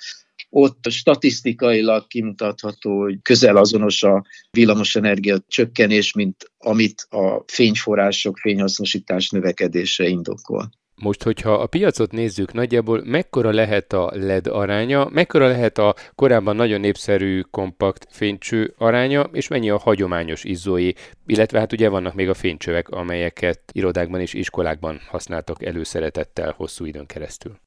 ott 0.49 0.89
statisztikailag 0.89 2.07
kimutatható, 2.07 3.01
hogy 3.01 3.21
közel 3.21 3.57
azonos 3.57 4.03
a 4.03 4.25
villamosenergia 4.51 5.37
csökkenés, 5.47 6.13
mint 6.13 6.51
amit 6.57 7.07
a 7.09 7.43
fényforrások 7.47 8.37
fényhasznosítás 8.37 9.29
növekedése 9.29 10.07
indokol. 10.07 10.69
Most, 11.01 11.23
hogyha 11.23 11.53
a 11.53 11.65
piacot 11.65 12.11
nézzük, 12.11 12.53
nagyjából 12.53 13.01
mekkora 13.05 13.51
lehet 13.51 13.93
a 13.93 14.11
LED 14.13 14.47
aránya, 14.47 15.09
mekkora 15.09 15.47
lehet 15.47 15.77
a 15.77 15.95
korábban 16.15 16.55
nagyon 16.55 16.79
népszerű 16.79 17.41
kompakt 17.41 18.07
fénycső 18.09 18.73
aránya, 18.77 19.21
és 19.21 19.47
mennyi 19.47 19.69
a 19.69 19.77
hagyományos 19.77 20.43
izzói, 20.43 20.91
illetve 21.25 21.59
hát 21.59 21.73
ugye 21.73 21.89
vannak 21.89 22.13
még 22.13 22.29
a 22.29 22.33
fénycsövek, 22.33 22.89
amelyeket 22.89 23.59
irodákban 23.71 24.19
és 24.19 24.33
iskolákban 24.33 24.99
használtak 25.07 25.63
előszeretettel 25.65 26.53
hosszú 26.57 26.85
időn 26.85 27.05
keresztül. 27.05 27.59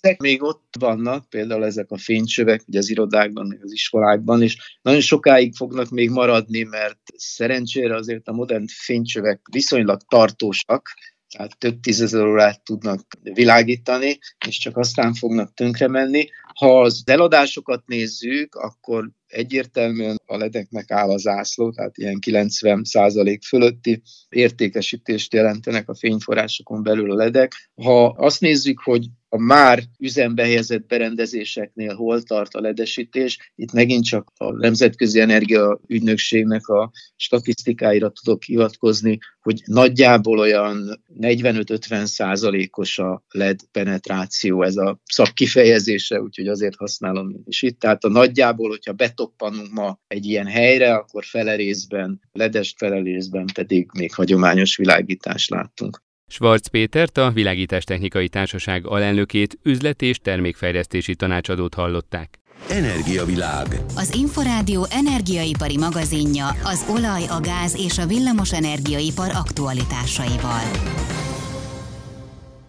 Ezek 0.00 0.20
még 0.20 0.42
ott 0.42 0.74
vannak, 0.78 1.28
például 1.28 1.64
ezek 1.64 1.90
a 1.90 1.98
fénycsövek, 1.98 2.62
ugye 2.66 2.78
az 2.78 2.90
irodákban, 2.90 3.58
az 3.62 3.72
iskolákban, 3.72 4.42
és 4.42 4.78
nagyon 4.82 5.00
sokáig 5.00 5.54
fognak 5.54 5.88
még 5.88 6.10
maradni, 6.10 6.62
mert 6.62 7.00
szerencsére 7.16 7.94
azért 7.94 8.28
a 8.28 8.32
modern 8.32 8.64
fénycsövek 8.66 9.40
viszonylag 9.50 10.00
tartósak, 10.08 10.88
tehát 11.28 11.58
több 11.58 11.80
tízezer 11.80 12.24
órát 12.24 12.64
tudnak 12.64 13.06
világítani, 13.22 14.18
és 14.46 14.58
csak 14.58 14.76
aztán 14.76 15.14
fognak 15.14 15.54
tönkre 15.54 15.88
menni. 15.88 16.28
Ha 16.58 16.80
az 16.80 17.02
eladásokat 17.04 17.86
nézzük, 17.86 18.54
akkor 18.54 19.10
egyértelműen 19.32 20.20
a 20.26 20.36
ledeknek 20.36 20.90
áll 20.90 21.10
a 21.10 21.18
zászló, 21.18 21.70
tehát 21.70 21.98
ilyen 21.98 22.18
90% 22.26 23.38
fölötti 23.46 24.02
értékesítést 24.28 25.34
jelentenek 25.34 25.88
a 25.88 25.94
fényforrásokon 25.94 26.82
belül 26.82 27.10
a 27.10 27.14
ledek. 27.14 27.52
Ha 27.74 28.06
azt 28.06 28.40
nézzük, 28.40 28.80
hogy 28.84 29.06
a 29.34 29.38
már 29.38 29.82
üzembe 29.98 30.42
helyezett 30.42 30.86
berendezéseknél 30.86 31.94
hol 31.94 32.22
tart 32.22 32.54
a 32.54 32.60
ledesítés. 32.60 33.52
Itt 33.54 33.72
megint 33.72 34.04
csak 34.04 34.32
a 34.36 34.52
Nemzetközi 34.52 35.20
Energia 35.20 35.80
Ügynökségnek 35.86 36.66
a 36.66 36.90
statisztikáira 37.16 38.10
tudok 38.10 38.42
hivatkozni, 38.42 39.18
hogy 39.40 39.62
nagyjából 39.64 40.38
olyan 40.38 41.02
45-50 41.20 42.04
százalékos 42.04 42.98
a 42.98 43.24
LED 43.28 43.60
penetráció, 43.70 44.62
ez 44.62 44.76
a 44.76 45.00
szakkifejezése, 45.04 46.20
úgyhogy 46.20 46.48
azért 46.48 46.76
használom 46.76 47.30
én 47.30 47.42
is 47.44 47.62
itt. 47.62 47.78
Tehát 47.78 48.04
a 48.04 48.08
nagyjából, 48.08 48.68
hogyha 48.68 48.92
betoppanunk 49.22 49.72
ma 49.72 49.98
egy 50.06 50.26
ilyen 50.26 50.46
helyre, 50.46 50.94
akkor 50.94 51.24
felerészben, 51.24 52.20
ledes 52.32 52.74
felerészben 52.76 53.46
pedig 53.54 53.90
még 53.98 54.14
hagyományos 54.14 54.76
világítást 54.76 55.50
láttunk. 55.50 56.02
Schwarz 56.26 56.66
Pétert, 56.66 57.16
a 57.16 57.30
Világítás 57.30 57.84
Technikai 57.84 58.28
Társaság 58.28 58.86
alelnökét, 58.86 59.58
üzlet- 59.62 60.02
és 60.02 60.18
termékfejlesztési 60.18 61.14
tanácsadót 61.14 61.74
hallották. 61.74 62.38
Energiavilág. 62.68 63.66
Az 63.96 64.14
Inforádió 64.14 64.86
energiaipari 64.90 65.76
magazinja 65.76 66.46
az 66.64 66.84
olaj, 66.88 67.22
a 67.28 67.40
gáz 67.40 67.76
és 67.84 67.98
a 67.98 68.06
villamos 68.06 68.52
energiaipar 68.52 69.30
aktualitásaival. 69.34 70.64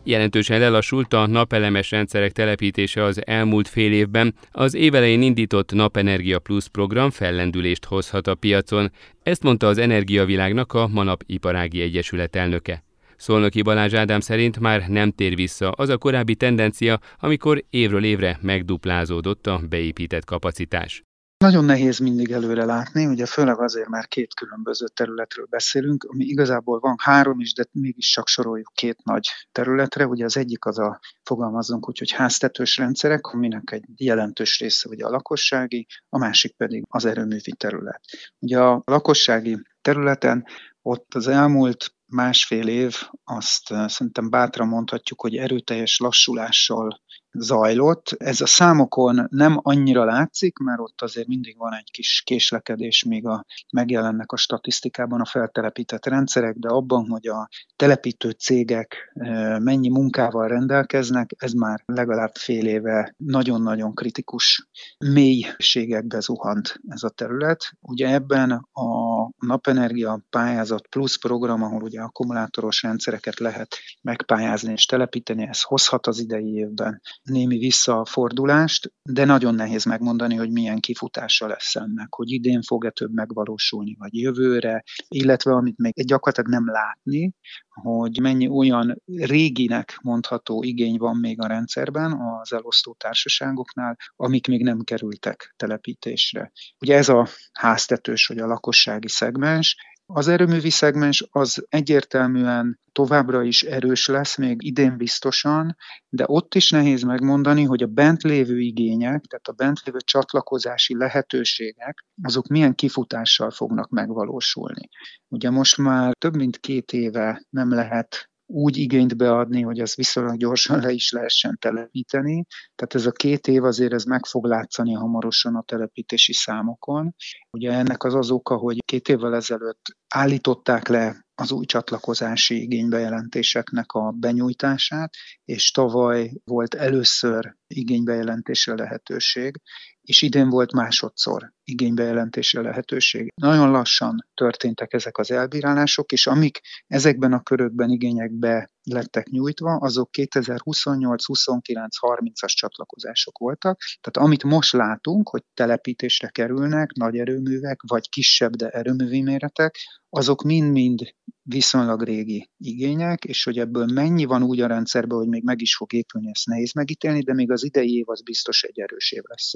Jelentősen 0.05 0.59
lelassult 0.59 1.13
a 1.13 1.27
napelemes 1.27 1.91
rendszerek 1.91 2.31
telepítése 2.31 3.03
az 3.03 3.27
elmúlt 3.27 3.67
fél 3.67 3.91
évben, 3.91 4.35
az 4.51 4.73
évelején 4.73 5.21
indított 5.21 5.73
Napenergia 5.73 6.39
Plus 6.39 6.67
program 6.67 7.09
fellendülést 7.09 7.85
hozhat 7.85 8.27
a 8.27 8.35
piacon, 8.35 8.91
ezt 9.23 9.43
mondta 9.43 9.67
az 9.67 9.77
Energiavilágnak 9.77 10.73
a 10.73 10.87
Manap 10.87 11.23
Iparági 11.25 11.81
Egyesület 11.81 12.35
elnöke. 12.35 12.83
Szolnoki 13.17 13.61
Balázs 13.61 13.93
Ádám 13.93 14.19
szerint 14.19 14.59
már 14.59 14.87
nem 14.87 15.11
tér 15.11 15.35
vissza 15.35 15.71
az 15.71 15.89
a 15.89 15.97
korábbi 15.97 16.35
tendencia, 16.35 16.99
amikor 17.19 17.63
évről 17.69 18.03
évre 18.03 18.39
megduplázódott 18.41 19.47
a 19.47 19.61
beépített 19.69 20.25
kapacitás. 20.25 21.03
Nagyon 21.43 21.65
nehéz 21.65 21.99
mindig 21.99 22.31
előre 22.31 22.65
látni, 22.65 23.05
ugye 23.05 23.25
főleg 23.25 23.59
azért 23.59 23.87
már 23.87 24.07
két 24.07 24.33
különböző 24.33 24.85
területről 24.87 25.45
beszélünk, 25.49 26.03
ami 26.03 26.23
igazából 26.25 26.79
van 26.79 26.95
három 26.97 27.39
is, 27.39 27.53
de 27.53 27.65
mégis 27.71 28.09
csak 28.09 28.27
soroljuk 28.27 28.71
két 28.73 29.03
nagy 29.03 29.27
területre. 29.51 30.07
Ugye 30.07 30.25
az 30.25 30.37
egyik 30.37 30.65
az 30.65 30.79
a, 30.79 30.99
fogalmazunk 31.23 31.87
úgy, 31.87 31.97
hogy 31.97 32.11
háztetős 32.11 32.77
rendszerek, 32.77 33.27
aminek 33.27 33.71
egy 33.71 33.83
jelentős 33.95 34.59
része 34.59 34.89
ugye 34.89 35.05
a 35.05 35.09
lakossági, 35.09 35.87
a 36.09 36.17
másik 36.17 36.55
pedig 36.55 36.83
az 36.89 37.05
erőművi 37.05 37.53
terület. 37.57 38.01
Ugye 38.39 38.59
a 38.59 38.81
lakossági 38.85 39.57
területen 39.81 40.45
ott 40.81 41.13
az 41.13 41.27
elmúlt 41.27 41.95
másfél 42.05 42.67
év, 42.67 42.95
azt 43.23 43.73
szerintem 43.87 44.29
bátran 44.29 44.67
mondhatjuk, 44.67 45.21
hogy 45.21 45.35
erőteljes 45.35 45.99
lassulással 45.99 47.01
zajlott. 47.33 48.15
Ez 48.17 48.41
a 48.41 48.45
számokon 48.45 49.27
nem 49.29 49.59
annyira 49.61 50.05
látszik, 50.05 50.57
mert 50.57 50.79
ott 50.79 51.01
azért 51.01 51.27
mindig 51.27 51.57
van 51.57 51.73
egy 51.73 51.91
kis 51.91 52.21
késlekedés, 52.25 53.03
még 53.03 53.27
a, 53.27 53.45
megjelennek 53.71 54.31
a 54.31 54.37
statisztikában 54.37 55.21
a 55.21 55.25
feltelepített 55.25 56.05
rendszerek, 56.05 56.55
de 56.55 56.67
abban, 56.67 57.07
hogy 57.09 57.27
a 57.27 57.49
telepítő 57.75 58.29
cégek 58.29 59.11
mennyi 59.59 59.89
munkával 59.89 60.47
rendelkeznek, 60.47 61.31
ez 61.37 61.51
már 61.51 61.81
legalább 61.85 62.35
fél 62.35 62.67
éve 62.67 63.15
nagyon-nagyon 63.17 63.93
kritikus 63.93 64.67
mélységekbe 64.97 66.19
zuhant 66.19 66.79
ez 66.87 67.03
a 67.03 67.09
terület. 67.09 67.71
Ugye 67.81 68.13
ebben 68.13 68.51
a 68.71 69.29
napenergia 69.37 70.25
pályázat 70.29 70.87
plusz 70.87 71.15
program, 71.15 71.63
ahol 71.63 71.81
ugye 71.81 72.01
akkumulátoros 72.01 72.81
rendszereket 72.81 73.39
lehet 73.39 73.77
megpályázni 74.01 74.71
és 74.71 74.85
telepíteni, 74.85 75.47
ez 75.47 75.61
hozhat 75.61 76.07
az 76.07 76.19
idei 76.19 76.53
évben 76.53 77.01
némi 77.23 77.57
visszafordulást, 77.57 78.93
de 79.03 79.25
nagyon 79.25 79.55
nehéz 79.55 79.85
megmondani, 79.85 80.35
hogy 80.35 80.51
milyen 80.51 80.79
kifutása 80.79 81.47
lesz 81.47 81.75
ennek, 81.75 82.13
hogy 82.13 82.31
idén 82.31 82.61
fog-e 82.61 82.89
több 82.89 83.13
megvalósulni, 83.13 83.95
vagy 83.99 84.13
jövőre, 84.13 84.83
illetve 85.07 85.51
amit 85.51 85.77
még 85.77 85.93
gyakorlatilag 86.05 86.49
nem 86.49 86.71
látni, 86.71 87.33
hogy 87.69 88.19
mennyi 88.21 88.47
olyan 88.47 89.01
réginek 89.05 89.97
mondható 90.01 90.63
igény 90.63 90.97
van 90.97 91.17
még 91.17 91.41
a 91.41 91.47
rendszerben 91.47 92.11
az 92.41 92.53
elosztó 92.53 92.95
társaságoknál, 92.99 93.97
amik 94.15 94.47
még 94.47 94.63
nem 94.63 94.79
kerültek 94.79 95.53
telepítésre. 95.57 96.51
Ugye 96.79 96.95
ez 96.97 97.09
a 97.09 97.27
háztetős 97.51 98.27
vagy 98.27 98.37
a 98.37 98.47
lakossági 98.47 99.07
szegmens, 99.07 99.75
Az 100.05 100.27
erőművi 100.27 100.69
szegmens 100.69 101.27
az 101.29 101.65
egyértelműen 101.69 102.79
továbbra 102.91 103.43
is 103.43 103.63
erős 103.63 104.07
lesz, 104.07 104.37
még 104.37 104.63
idén 104.63 104.97
biztosan, 104.97 105.75
de 106.09 106.23
ott 106.27 106.55
is 106.55 106.69
nehéz 106.69 107.03
megmondani, 107.03 107.63
hogy 107.63 107.83
a 107.83 107.87
bent 107.87 108.21
lévő 108.21 108.59
igények, 108.59 109.21
tehát 109.21 109.47
a 109.47 109.51
bent 109.51 109.79
lévő 109.85 109.97
csatlakozási 109.99 110.97
lehetőségek, 110.97 112.05
azok 112.21 112.47
milyen 112.47 112.75
kifutással 112.75 113.51
fognak 113.51 113.89
megvalósulni. 113.89 114.89
Ugye 115.27 115.49
most 115.49 115.77
már 115.77 116.13
több 116.17 116.35
mint 116.35 116.57
két 116.57 116.91
éve 116.91 117.45
nem 117.49 117.69
lehet 117.69 118.31
úgy 118.45 118.77
igényt 118.77 119.17
beadni, 119.17 119.61
hogy 119.61 119.79
az 119.79 119.95
viszonylag 119.95 120.37
gyorsan 120.37 120.79
le 120.79 120.91
is 120.91 121.11
lehessen 121.11 121.57
telepíteni. 121.61 122.45
Tehát 122.75 122.95
ez 122.95 123.05
a 123.05 123.11
két 123.11 123.47
év 123.47 123.63
azért 123.63 123.93
ez 123.93 124.03
meg 124.03 124.25
fog 124.25 124.45
látszani 124.45 124.93
hamarosan 124.93 125.55
a 125.55 125.61
telepítési 125.61 126.33
számokon. 126.33 127.15
Ugye 127.51 127.71
ennek 127.71 128.03
az 128.03 128.15
az 128.15 128.31
oka, 128.31 128.55
hogy 128.55 128.77
két 128.85 129.09
évvel 129.09 129.35
ezelőtt 129.35 129.81
állították 130.07 130.87
le 130.87 131.25
az 131.35 131.51
új 131.51 131.65
csatlakozási 131.65 132.61
igénybejelentéseknek 132.61 133.91
a 133.91 134.11
benyújtását, 134.11 135.13
és 135.45 135.71
tavaly 135.71 136.31
volt 136.43 136.73
először 136.73 137.55
igénybejelentésre 137.67 138.75
lehetőség, 138.75 139.61
és 140.03 140.21
idén 140.21 140.49
volt 140.49 140.71
másodszor 140.71 141.53
igénybejelentésre 141.63 142.61
lehetőség. 142.61 143.31
Nagyon 143.35 143.71
lassan 143.71 144.27
történtek 144.33 144.93
ezek 144.93 145.17
az 145.17 145.31
elbírálások, 145.31 146.11
és 146.11 146.27
amik 146.27 146.59
ezekben 146.87 147.33
a 147.33 147.43
körökben 147.43 147.89
igényekbe 147.89 148.71
lettek 148.83 149.29
nyújtva, 149.29 149.75
azok 149.75 150.11
2028, 150.11 151.25
29, 151.25 151.95
30-as 151.99 152.53
csatlakozások 152.53 153.37
voltak. 153.37 153.81
Tehát 154.01 154.29
amit 154.29 154.43
most 154.43 154.73
látunk, 154.73 155.29
hogy 155.29 155.43
telepítésre 155.53 156.27
kerülnek 156.27 156.91
nagy 156.91 157.17
erőművek, 157.17 157.81
vagy 157.87 158.09
kisebb, 158.09 158.55
de 158.55 158.69
erőművi 158.69 159.21
méretek, 159.21 159.77
azok 160.09 160.43
mind-mind 160.43 161.13
viszonylag 161.41 162.03
régi 162.03 162.49
igények, 162.57 163.23
és 163.23 163.43
hogy 163.43 163.59
ebből 163.59 163.85
mennyi 163.85 164.25
van 164.25 164.43
úgy 164.43 164.59
a 164.59 164.67
rendszerben, 164.67 165.17
hogy 165.17 165.27
még 165.27 165.43
meg 165.43 165.61
is 165.61 165.75
fog 165.75 165.93
épülni, 165.93 166.29
ezt 166.29 166.45
nehéz 166.45 166.73
megítélni, 166.73 167.21
de 167.21 167.33
még 167.33 167.51
az 167.51 167.63
idei 167.63 167.95
év 167.95 168.09
az 168.09 168.21
biztos 168.21 168.63
egy 168.63 168.79
erős 168.79 169.11
év 169.11 169.21
lesz 169.23 169.53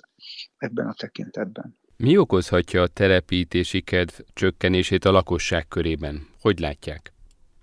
ebben 0.57 0.87
a 0.87 0.93
tekintetben. 0.93 1.77
Mi 1.97 2.17
okozhatja 2.17 2.81
a 2.81 2.87
telepítési 2.87 3.81
kedv 3.81 4.13
csökkenését 4.33 5.05
a 5.05 5.11
lakosság 5.11 5.67
körében? 5.67 6.27
Hogy 6.39 6.59
látják? 6.59 7.13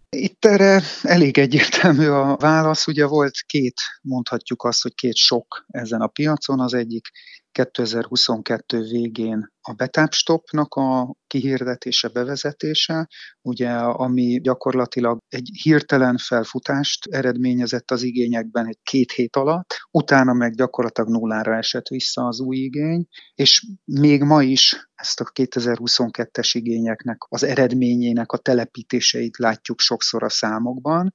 Itt 0.08 0.44
erre 0.44 0.82
elég 1.02 1.38
egyértelmű 1.38 2.06
a 2.06 2.36
válasz. 2.36 2.86
Ugye 2.86 3.06
volt 3.06 3.34
két, 3.46 3.74
mondhatjuk 4.02 4.62
azt, 4.62 4.82
hogy 4.82 4.94
két 4.94 5.16
sok 5.16 5.64
ezen 5.68 6.00
a 6.00 6.06
piacon. 6.06 6.60
Az 6.60 6.74
egyik 6.74 7.10
2022 7.54 8.80
végén 8.80 9.52
a 9.61 9.73
betápstopnak 9.73 10.75
a 10.75 11.14
kihirdetése, 11.26 12.08
bevezetése, 12.08 13.08
ugye, 13.42 13.70
ami 13.76 14.40
gyakorlatilag 14.40 15.18
egy 15.28 15.50
hirtelen 15.62 16.16
felfutást 16.16 17.06
eredményezett 17.06 17.90
az 17.90 18.02
igényekben 18.02 18.66
egy 18.66 18.78
két 18.82 19.12
hét 19.12 19.37
alatt, 19.37 19.75
utána 19.90 20.32
meg 20.32 20.54
gyakorlatilag 20.54 21.11
nullára 21.11 21.56
esett 21.56 21.88
vissza 21.88 22.26
az 22.26 22.40
új 22.40 22.56
igény, 22.56 23.06
és 23.34 23.66
még 23.84 24.23
ma 24.23 24.42
is 24.42 24.88
ezt 24.94 25.20
a 25.20 25.30
2022-es 25.34 26.50
igényeknek 26.52 27.16
az 27.28 27.42
eredményének 27.42 28.32
a 28.32 28.38
telepítéseit 28.38 29.37
látjuk 29.38 29.80
sokszor 29.80 30.23
a 30.23 30.28
számokban, 30.28 31.14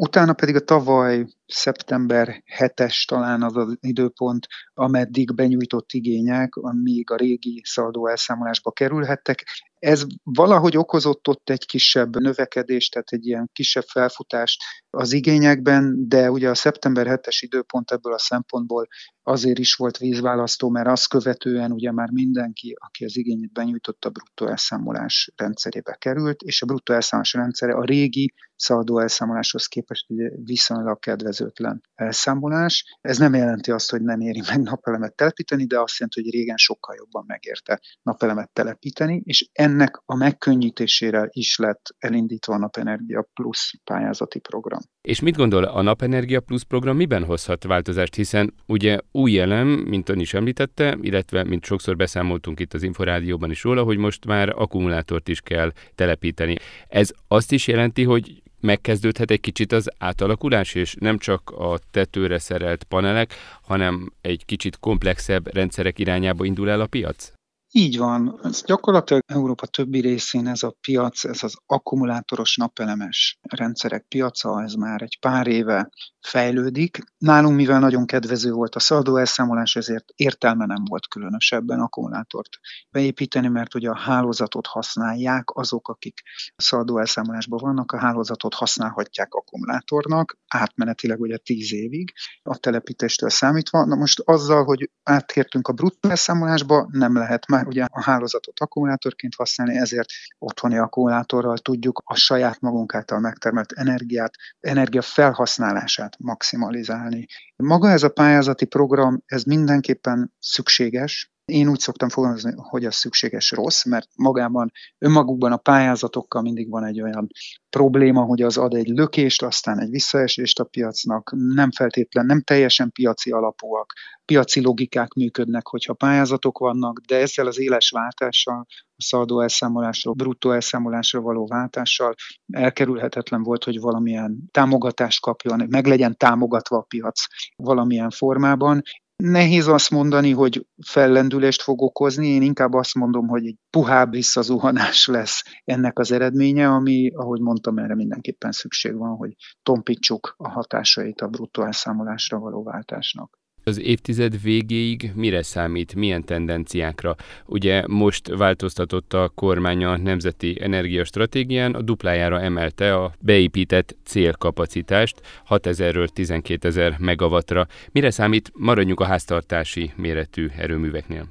Utána 0.00 0.32
pedig 0.32 0.54
a 0.54 0.64
tavaly 0.64 1.26
szeptember 1.46 2.42
7-es 2.58 3.04
talán 3.04 3.42
az 3.42 3.56
az 3.56 3.76
időpont, 3.80 4.46
ameddig 4.74 5.34
benyújtott 5.34 5.92
igények, 5.92 6.54
amíg 6.54 7.10
a 7.10 7.16
régi 7.16 7.62
szaldó 7.64 8.06
elszámolásba 8.08 8.70
kerülhettek. 8.70 9.44
Ez 9.78 10.04
valahogy 10.22 10.76
okozott 10.76 11.28
ott 11.28 11.50
egy 11.50 11.66
kisebb 11.66 12.16
növekedést, 12.16 12.92
tehát 12.92 13.08
egy 13.08 13.26
ilyen 13.26 13.50
kisebb 13.52 13.84
felfutást 13.84 14.62
az 14.90 15.12
igényekben, 15.12 16.08
de 16.08 16.30
ugye 16.30 16.50
a 16.50 16.54
szeptember 16.54 17.06
7-es 17.08 17.38
időpont 17.40 17.90
ebből 17.90 18.12
a 18.12 18.18
szempontból 18.18 18.88
azért 19.22 19.58
is 19.58 19.74
volt 19.74 19.98
vízválasztó, 19.98 20.68
mert 20.68 20.88
azt 20.88 21.08
követően 21.08 21.72
ugye 21.72 21.92
már 21.92 22.10
mindenki, 22.10 22.74
aki 22.78 23.04
az 23.04 23.16
igényét 23.16 23.52
benyújtotta, 23.52 24.10
bruttó 24.10 24.46
elszámolás 24.46 25.32
rendszerébe 25.36 25.96
került, 25.98 26.42
és 26.42 26.62
a 26.62 26.66
bruttó 26.66 26.94
elszámolás 26.94 27.32
rendszere 27.32 27.72
a 27.72 27.84
régi 27.84 28.34
szaldó 28.56 28.98
elszámoláshoz 28.98 29.66
képest 29.66 30.10
ugye 30.10 30.30
viszonylag 30.44 30.98
kedvezőtlen 30.98 31.82
elszámolás. 31.94 32.98
Ez 33.00 33.18
nem 33.18 33.34
jelenti 33.34 33.70
azt, 33.70 33.90
hogy 33.90 34.02
nem 34.02 34.20
éri 34.20 34.42
meg 34.48 34.62
napelemet 34.62 35.14
telepíteni, 35.14 35.64
de 35.66 35.80
azt 35.80 35.98
jelenti, 35.98 36.22
hogy 36.22 36.30
régen 36.30 36.56
sokkal 36.56 36.94
jobban 36.98 37.24
megérte 37.26 37.80
napelemet 38.02 38.50
telepíteni, 38.52 39.22
és 39.24 39.48
ennek 39.68 40.00
a 40.04 40.16
megkönnyítésére 40.16 41.28
is 41.30 41.56
lett 41.58 41.94
elindítva 41.98 42.54
a 42.54 42.58
Napenergia 42.58 43.28
Plus 43.34 43.74
pályázati 43.84 44.38
program. 44.38 44.80
És 45.02 45.20
mit 45.20 45.36
gondol, 45.36 45.64
a 45.64 45.82
Napenergia 45.82 46.40
Plus 46.40 46.64
program 46.64 46.96
miben 46.96 47.24
hozhat 47.24 47.64
változást, 47.64 48.14
hiszen 48.14 48.54
ugye 48.66 48.98
új 49.12 49.38
elem, 49.38 49.68
mint 49.68 50.08
ön 50.08 50.20
is 50.20 50.34
említette, 50.34 50.98
illetve 51.00 51.44
mint 51.44 51.64
sokszor 51.64 51.96
beszámoltunk 51.96 52.60
itt 52.60 52.74
az 52.74 52.82
Inforádióban 52.82 53.50
is 53.50 53.62
róla, 53.62 53.82
hogy 53.82 53.96
most 53.96 54.26
már 54.26 54.48
akkumulátort 54.48 55.28
is 55.28 55.40
kell 55.40 55.72
telepíteni. 55.94 56.56
Ez 56.88 57.10
azt 57.28 57.52
is 57.52 57.66
jelenti, 57.66 58.04
hogy 58.04 58.42
megkezdődhet 58.60 59.30
egy 59.30 59.40
kicsit 59.40 59.72
az 59.72 59.90
átalakulás, 59.98 60.74
és 60.74 60.94
nem 61.00 61.18
csak 61.18 61.50
a 61.50 61.78
tetőre 61.90 62.38
szerelt 62.38 62.84
panelek, 62.84 63.34
hanem 63.62 64.12
egy 64.20 64.44
kicsit 64.44 64.78
komplexebb 64.78 65.54
rendszerek 65.54 65.98
irányába 65.98 66.44
indul 66.44 66.70
el 66.70 66.80
a 66.80 66.86
piac? 66.86 67.37
Így 67.70 67.98
van. 67.98 68.40
Ez 68.42 68.62
gyakorlatilag 68.62 69.22
Európa 69.26 69.66
többi 69.66 70.00
részén 70.00 70.46
ez 70.46 70.62
a 70.62 70.76
piac, 70.80 71.24
ez 71.24 71.42
az 71.42 71.54
akkumulátoros 71.66 72.56
napelemes 72.56 73.38
rendszerek 73.42 74.04
piaca, 74.08 74.62
ez 74.62 74.72
már 74.72 75.02
egy 75.02 75.18
pár 75.20 75.46
éve 75.46 75.90
fejlődik. 76.20 76.98
Nálunk, 77.18 77.56
mivel 77.56 77.80
nagyon 77.80 78.06
kedvező 78.06 78.50
volt 78.52 78.74
a 78.74 78.78
szaldó 78.78 79.16
elszámolás, 79.16 79.76
ezért 79.76 80.04
értelme 80.14 80.66
nem 80.66 80.84
volt 80.84 81.08
különösebben 81.08 81.80
akkumulátort 81.80 82.48
beépíteni, 82.90 83.48
mert 83.48 83.74
ugye 83.74 83.90
a 83.90 83.98
hálózatot 83.98 84.66
használják 84.66 85.50
azok, 85.50 85.88
akik 85.88 86.20
szaldó 86.56 86.98
elszámolásban 86.98 87.58
vannak, 87.62 87.92
a 87.92 87.98
hálózatot 87.98 88.54
használhatják 88.54 89.34
akkumulátornak, 89.34 90.38
átmenetileg 90.48 91.20
ugye 91.20 91.36
10 91.36 91.72
évig 91.72 92.12
a 92.42 92.56
telepítéstől 92.56 93.30
számítva. 93.30 93.84
Na 93.84 93.94
most 93.94 94.20
azzal, 94.20 94.64
hogy 94.64 94.90
áttértünk 95.02 95.68
a 95.68 95.72
bruttó 95.72 96.08
elszámolásba, 96.08 96.88
nem 96.90 97.14
lehet 97.16 97.46
már 97.46 97.57
ugye 97.66 97.84
a 97.90 98.02
hálózatot 98.02 98.60
akkumulátorként 98.60 99.34
használni, 99.34 99.76
ezért 99.76 100.08
otthoni 100.38 100.78
akkumulátorral 100.78 101.58
tudjuk 101.58 102.02
a 102.04 102.14
saját 102.14 102.60
magunk 102.60 102.94
által 102.94 103.18
megtermelt 103.18 103.72
energiát, 103.72 104.34
energia 104.60 105.02
felhasználását 105.02 106.16
maximalizálni. 106.18 107.26
Maga 107.56 107.90
ez 107.90 108.02
a 108.02 108.08
pályázati 108.08 108.64
program, 108.64 109.22
ez 109.26 109.42
mindenképpen 109.42 110.34
szükséges, 110.38 111.32
én 111.48 111.68
úgy 111.68 111.78
szoktam 111.78 112.08
fogalmazni, 112.08 112.52
hogy 112.56 112.84
az 112.84 112.94
szükséges 112.94 113.50
rossz, 113.50 113.84
mert 113.84 114.08
magában, 114.16 114.72
önmagukban 114.98 115.52
a 115.52 115.56
pályázatokkal 115.56 116.42
mindig 116.42 116.70
van 116.70 116.84
egy 116.84 117.02
olyan 117.02 117.28
probléma, 117.70 118.22
hogy 118.22 118.42
az 118.42 118.56
ad 118.56 118.74
egy 118.74 118.88
lökést, 118.88 119.42
aztán 119.42 119.80
egy 119.80 119.90
visszaesést 119.90 120.60
a 120.60 120.64
piacnak, 120.64 121.32
nem 121.36 121.70
feltétlen, 121.70 122.26
nem 122.26 122.40
teljesen 122.40 122.90
piaci 122.92 123.30
alapúak, 123.30 123.92
piaci 124.24 124.60
logikák 124.60 125.12
működnek, 125.12 125.66
hogyha 125.66 125.92
pályázatok 125.92 126.58
vannak, 126.58 126.98
de 126.98 127.16
ezzel 127.16 127.46
az 127.46 127.58
éles 127.58 127.90
váltással, 127.90 128.66
a 128.96 129.02
szaldó 129.02 129.40
elszámolásról, 129.40 130.14
bruttó 130.14 130.50
elszámolásról 130.50 131.22
való 131.22 131.46
váltással 131.46 132.14
elkerülhetetlen 132.52 133.42
volt, 133.42 133.64
hogy 133.64 133.80
valamilyen 133.80 134.48
támogatást 134.50 135.20
kapjon, 135.20 135.66
meg 135.68 135.86
legyen 135.86 136.16
támogatva 136.16 136.76
a 136.76 136.86
piac 136.88 137.22
valamilyen 137.56 138.10
formában. 138.10 138.82
Nehéz 139.22 139.66
azt 139.66 139.90
mondani, 139.90 140.30
hogy 140.30 140.66
fellendülést 140.86 141.62
fog 141.62 141.82
okozni, 141.82 142.26
én 142.26 142.42
inkább 142.42 142.72
azt 142.72 142.94
mondom, 142.94 143.28
hogy 143.28 143.46
egy 143.46 143.56
puhább 143.70 144.10
visszazuhanás 144.10 145.06
lesz 145.06 145.42
ennek 145.64 145.98
az 145.98 146.12
eredménye, 146.12 146.68
ami, 146.68 147.10
ahogy 147.14 147.40
mondtam, 147.40 147.78
erre 147.78 147.94
mindenképpen 147.94 148.52
szükség 148.52 148.96
van, 148.96 149.16
hogy 149.16 149.34
tompítsuk 149.62 150.34
a 150.36 150.48
hatásait 150.48 151.20
a 151.20 151.28
bruttó 151.28 151.62
elszámolásra 151.62 152.38
való 152.38 152.62
váltásnak 152.62 153.38
az 153.68 153.80
évtized 153.80 154.42
végéig 154.42 155.12
mire 155.14 155.42
számít, 155.42 155.94
milyen 155.94 156.24
tendenciákra? 156.24 157.16
Ugye 157.46 157.84
most 157.86 158.28
változtatott 158.28 159.12
a 159.12 159.32
kormány 159.34 159.84
a 159.84 159.96
Nemzeti 159.96 160.58
Energiastratégián, 160.60 161.74
a 161.74 161.82
duplájára 161.82 162.40
emelte 162.40 162.94
a 162.94 163.12
beépített 163.20 163.96
célkapacitást 164.04 165.20
6000-ről 165.48 166.08
12 166.08 166.68
ezer 166.68 166.96
megawattra. 166.98 167.66
Mire 167.92 168.10
számít, 168.10 168.50
maradjunk 168.54 169.00
a 169.00 169.04
háztartási 169.04 169.92
méretű 169.96 170.48
erőműveknél? 170.56 171.28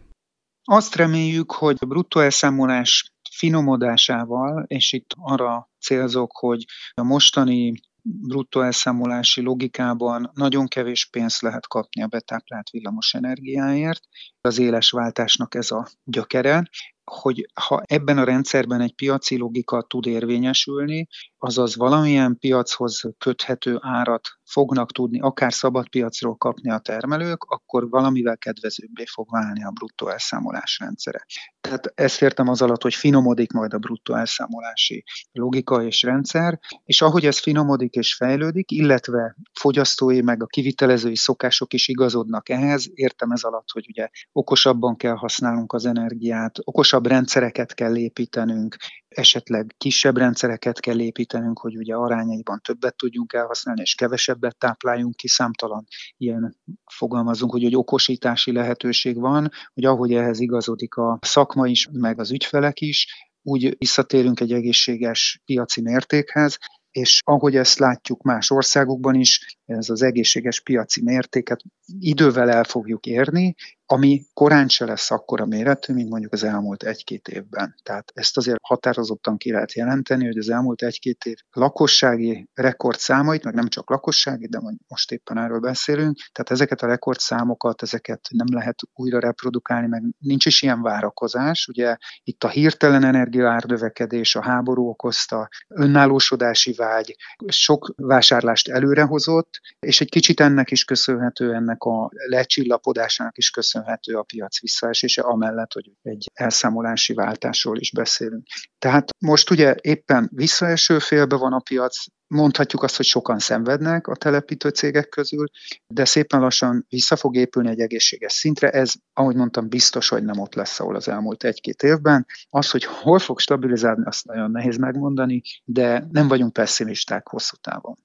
Azt 0.64 0.96
reméljük, 0.96 1.52
hogy 1.52 1.76
a 1.80 1.86
bruttó 1.86 2.20
elszámolás 2.20 3.12
finomodásával, 3.32 4.64
és 4.68 4.94
itt 4.94 5.12
arra 5.16 5.70
célzok, 5.80 6.32
hogy 6.38 6.66
a 6.94 7.04
mostani 7.04 7.74
bruttó 8.08 8.62
elszámolási 8.62 9.42
logikában 9.42 10.32
nagyon 10.34 10.68
kevés 10.68 11.10
pénzt 11.10 11.42
lehet 11.42 11.68
kapni 11.68 12.02
a 12.02 12.08
betáplált 12.08 12.70
villamos 12.70 13.14
energiáért. 13.14 14.02
Az 14.42 14.60
éles 14.60 14.92
váltásnak 14.92 15.56
ez 15.56 15.72
a 15.72 15.88
gyökere. 16.04 16.70
Hogy 17.12 17.50
ha 17.54 17.82
ebben 17.86 18.18
a 18.18 18.24
rendszerben 18.24 18.82
egy 18.82 18.94
piaci 18.94 19.38
logika 19.38 19.82
tud 19.82 20.06
érvényesülni, 20.06 21.08
azaz 21.38 21.76
valamilyen 21.76 22.38
piachoz 22.40 23.02
köthető 23.18 23.78
árat 23.82 24.28
fognak 24.44 24.92
tudni 24.92 25.20
akár 25.20 25.54
szabad 25.54 25.90
piacról 25.90 26.36
kapni 26.36 26.72
a 26.72 26.80
termelők, 26.80 27.44
akkor 27.44 27.90
valamivel 27.90 28.38
kedvezőbbé 28.38 29.04
fog 29.06 29.32
válni 29.32 29.64
a 29.64 29.72
bruttó 29.72 30.08
elszámolás 30.08 30.78
rendszere. 30.80 31.26
Tehát 31.62 31.92
ezt 31.96 32.22
értem 32.22 32.48
az 32.48 32.62
alatt, 32.62 32.82
hogy 32.82 32.94
finomodik 32.94 33.52
majd 33.52 33.74
a 33.74 33.78
bruttó 33.78 34.16
elszámolási 34.16 35.04
logika 35.32 35.84
és 35.84 36.04
rendszer, 36.04 36.60
és 36.84 37.02
ahogy 37.02 37.26
ez 37.26 37.40
finomodik 37.40 37.94
és 37.94 38.16
fejlődik, 38.16 38.72
illetve 38.72 39.36
fogyasztói 39.60 40.22
meg 40.22 40.44
a 40.44 40.46
kivitelezői 40.46 41.16
szokások 41.16 41.74
is 41.74 41.88
igazodnak 41.88 42.50
ehhez, 42.50 42.90
értem 42.94 43.32
ez 43.32 43.44
alatt, 43.44 43.72
hogy 43.72 43.86
ugye 43.90 44.10
okosabban 44.32 44.96
kell 44.96 45.16
használnunk 45.16 45.74
az 45.74 45.86
energiát, 45.86 46.60
okosabb 46.98 47.18
rendszereket 47.18 47.74
kell 47.74 47.98
építenünk, 47.98 48.76
esetleg 49.08 49.74
kisebb 49.78 50.18
rendszereket 50.18 50.80
kell 50.80 51.00
építenünk, 51.00 51.60
hogy 51.60 51.78
ugye 51.78 51.96
arányaiban 51.96 52.60
többet 52.64 52.96
tudjunk 52.96 53.34
elhasználni, 53.34 53.82
és 53.82 53.96
kevesebbet 53.96 54.58
tápláljunk 54.58 55.16
ki, 55.16 55.28
számtalan 55.28 55.86
ilyen 56.18 56.56
fogalmazunk, 56.86 57.52
hogy, 57.52 57.64
hogy 57.64 57.76
okosítási 57.76 58.52
lehetőség 58.52 59.20
van, 59.20 59.50
hogy 59.74 59.86
ahogy 59.86 60.14
ehhez 60.14 60.40
igazodik 60.40 60.96
a 60.96 61.20
szakma 61.22 61.68
is, 61.68 61.88
meg 61.92 62.20
az 62.20 62.32
ügyfelek 62.32 62.82
is, 62.82 63.08
úgy 63.42 63.76
visszatérünk 63.78 64.40
egy 64.40 64.52
egészséges 64.52 65.42
piaci 65.46 65.82
mértékhez, 65.82 66.58
és 66.92 67.22
ahogy 67.26 67.56
ezt 67.56 67.80
látjuk 67.80 68.22
más 68.22 68.50
országokban 68.52 69.16
is, 69.16 69.58
ez 69.66 69.90
az 69.90 70.02
egészséges 70.02 70.62
piaci 70.62 71.04
mértéket 71.04 71.62
idővel 72.00 72.50
el 72.50 72.64
fogjuk 72.64 73.06
érni, 73.06 73.56
ami 73.90 74.22
korán 74.34 74.68
se 74.68 74.86
lesz 74.86 75.12
akkora 75.12 75.46
méretű, 75.46 75.94
mint 75.94 76.10
mondjuk 76.10 76.34
az 76.34 76.44
elmúlt 76.44 76.84
egy-két 76.84 77.28
évben. 77.28 77.76
Tehát 77.84 78.12
ezt 78.14 78.38
azért 78.38 78.60
határozottan 78.62 79.38
ki 79.38 79.52
lehet 79.52 79.74
jelenteni, 79.74 80.26
hogy 80.26 80.38
az 80.38 80.50
elmúlt 80.50 80.82
egy-két 80.82 81.26
év 81.26 81.38
lakossági 81.52 82.50
rekordszámait, 82.54 83.44
meg 83.44 83.54
nem 83.54 83.68
csak 83.68 83.90
lakossági, 83.90 84.48
de 84.48 84.60
most 84.88 85.12
éppen 85.12 85.38
erről 85.38 85.60
beszélünk, 85.60 86.18
tehát 86.32 86.52
ezeket 86.52 86.82
a 86.82 86.88
rekordszámokat, 86.88 87.82
ezeket 87.82 88.28
nem 88.30 88.48
lehet 88.50 88.80
újra 88.94 89.20
reprodukálni, 89.20 89.88
meg 89.88 90.04
nincs 90.20 90.46
is 90.46 90.62
ilyen 90.62 90.82
várakozás. 90.82 91.68
Ugye 91.68 91.98
itt 92.24 92.44
a 92.44 92.50
hirtelen 92.50 93.04
energiaárdövekedés, 93.04 94.36
a 94.36 94.44
háború 94.44 94.90
okozta 94.90 95.50
önállósodási 95.68 96.74
vágy, 96.74 97.16
sok 97.48 97.94
vásárlást 97.96 98.68
előrehozott, 98.68 99.50
és 99.80 100.02
egy 100.02 100.10
kicsit 100.10 100.40
ennek 100.40 100.72
is 100.72 100.84
köszönhető, 100.84 101.54
ennek 101.78 101.84
a 101.84 102.10
lecsillapodásának 102.30 103.38
is 103.38 103.50
köszönhető 103.50 104.16
a 104.16 104.24
piac 104.24 104.62
visszaesése, 104.62 105.22
amellett, 105.22 105.74
hogy 105.74 105.92
egy 106.02 106.26
elszámolási 106.34 107.14
váltásról 107.14 107.78
is 107.78 107.92
beszélünk. 107.92 108.46
Tehát 108.80 109.10
most 109.20 109.50
ugye 109.50 109.76
éppen 109.82 110.30
visszaeső 110.34 111.00
félbe 111.00 111.36
van 111.36 111.54
a 111.54 111.60
piac, 111.60 112.04
mondhatjuk 112.28 112.84
azt, 112.84 112.96
hogy 112.96 113.06
sokan 113.06 113.40
szenvednek 113.40 114.08
a 114.08 114.16
telepítő 114.16 114.70
cégek 114.70 115.10
közül, 115.10 115.46
de 115.88 116.06
szépen 116.06 116.40
lassan 116.40 116.86
vissza 116.90 117.16
fog 117.16 117.36
épülni 117.36 117.70
egy 117.70 117.80
egészséges 117.80 118.34
szintre. 118.34 118.70
Ez, 118.70 118.94
ahogy 119.14 119.36
mondtam, 119.36 119.70
biztos, 119.70 120.10
hogy 120.10 120.24
nem 120.24 120.40
ott 120.40 120.54
lesz, 120.54 120.80
ahol 120.80 120.96
az 120.96 121.08
elmúlt 121.08 121.44
egy-két 121.44 121.84
évben. 121.84 122.26
Az, 122.50 122.72
hogy 122.72 122.84
hol 122.84 123.20
fog 123.20 123.40
stabilizálni, 123.40 124.06
azt 124.06 124.26
nagyon 124.26 124.52
nehéz 124.52 124.78
megmondani, 124.78 125.42
de 125.64 126.08
nem 126.12 126.28
vagyunk 126.28 126.54
pessimisták 126.54 127.28
hosszú 127.28 127.56
távon. 127.62 127.98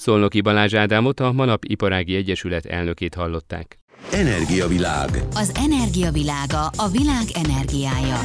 Szolnoki 0.00 0.40
Balázs 0.40 0.74
Ádámot 0.74 1.20
a 1.20 1.32
Manap 1.32 1.64
Iparági 1.64 2.14
Egyesület 2.14 2.66
elnökét 2.66 3.14
hallották. 3.14 3.78
Energiavilág. 4.12 5.10
Az 5.34 5.52
energiavilága 5.54 6.66
a 6.76 6.88
világ 6.88 7.24
energiája. 7.44 8.18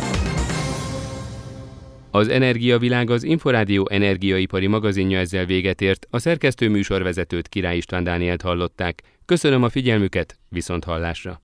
Az 2.12 2.28
Energiavilág 2.28 3.10
az 3.10 3.24
Inforádió 3.24 3.88
energiaipari 3.92 4.68
magazinja 4.68 5.20
ezzel 5.20 5.46
véget 5.46 5.82
ért, 5.82 6.08
a 6.10 6.20
szerkesztő 6.20 6.70
műsorvezetőt 6.70 7.48
Király 7.48 7.78
István 7.78 8.04
Dánielt 8.04 8.42
hallották. 8.42 9.02
Köszönöm 9.26 9.64
a 9.64 9.70
figyelmüket, 9.70 10.38
viszont 10.50 10.84
hallásra! 10.84 11.42